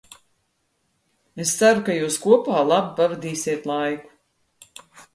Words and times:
Es 1.45 1.51
ceru, 1.59 1.85
ka 1.91 1.99
jūs 1.99 2.19
kopā 2.25 2.65
labi 2.73 2.99
pavadīsiet 3.03 3.73
laiku! 3.75 4.87